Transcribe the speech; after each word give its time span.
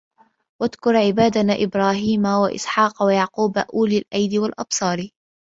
وَاذكُر 0.61 0.95
عِبادَنا 0.95 1.53
إِبراهيمَ 1.63 2.25
وَإِسحاقَ 2.25 3.01
وَيَعقوبَ 3.03 3.57
أُولِي 3.73 3.97
الأَيدي 3.97 4.39
وَالأَبصارِ 4.39 5.09